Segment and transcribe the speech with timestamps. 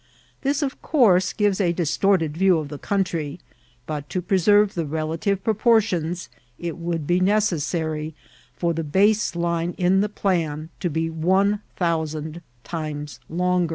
[0.41, 3.39] This, of course, gives a distorted view of the country;
[3.85, 6.27] but,^ to preserve the relative pto* portions,
[6.57, 8.15] it would be necessary
[8.57, 13.69] for the base line in the plan to be one thousand times long^.